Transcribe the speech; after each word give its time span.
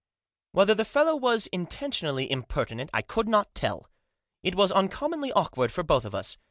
Whether 0.51 0.73
the 0.73 0.83
fellow 0.83 1.15
was 1.15 1.45
intentionally 1.53 2.31
impertinent 2.31 2.89
I 2.91 3.03
could 3.03 3.27
not 3.29 3.53
tell. 3.53 3.87
It 4.41 4.55
was 4.55 4.71
uncommonly 4.71 5.31
awkward 5.33 5.71
for 5.71 5.83
both 5.83 6.05
of 6.05 6.15
us. 6.15 6.37